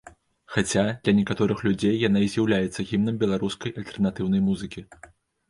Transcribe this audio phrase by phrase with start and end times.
[0.53, 4.87] Хаця, для некаторых людзей яна і з'яўляецца гімнам беларускай альтэрнатыўнай музыкі.